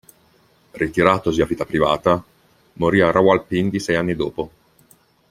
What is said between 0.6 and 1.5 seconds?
Ritiratosi a